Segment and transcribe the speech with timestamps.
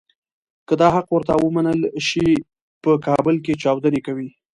[0.67, 2.27] که دا حق ورته ونه منل شي
[2.83, 4.29] په کابل کې چاودنې کوي.